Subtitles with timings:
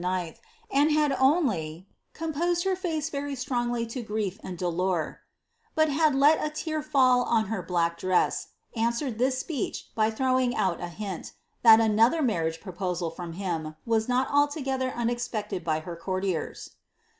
[0.03, 0.33] aad
[0.71, 5.17] had not only ^ composed her face very strongly to grief and dtilour,"
[5.75, 10.39] bat had let a tear fkW on her black dress, answered this speech by throw
[10.39, 15.63] ing oat a hint, that another marriage proposal from him was not alto fcther aneipected
[15.63, 16.71] by her courtiers.